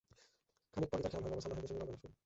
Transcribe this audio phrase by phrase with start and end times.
[0.73, 2.11] খানিক পরই তাঁর খেয়াল হয়, বাবা সালমা হায়েকের সঙ্গে গল্পে মশগুল।